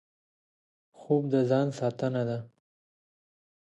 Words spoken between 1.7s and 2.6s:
ساتنه ده